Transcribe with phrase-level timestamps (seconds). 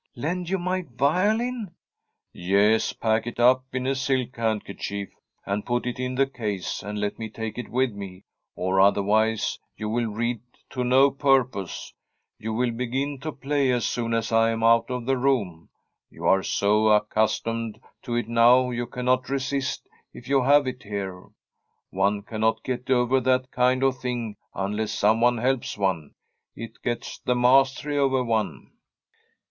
[0.13, 3.85] * Lend you my violin?' 17] From a SfFSDISH HOMESTEAD •'Yes; pack it up in
[3.85, 5.09] a silk handkerchief,
[5.45, 8.23] and put it in the case, and let me take it with me,
[8.55, 10.41] or otherwise you will read
[10.71, 11.93] to no purpose.
[12.39, 15.69] You will begin to play as soon as I am out of the room.
[16.09, 21.27] You are so accustomed to it now you cannot resist if you have it here.
[21.91, 26.15] One cannot get over that kind of thing unless someone helps one;
[26.55, 28.71] it gets the mastery over one.'